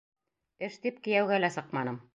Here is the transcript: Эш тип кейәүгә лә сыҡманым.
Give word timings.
Эш 0.69 0.79
тип 0.87 0.99
кейәүгә 1.09 1.41
лә 1.45 1.55
сыҡманым. 1.59 2.07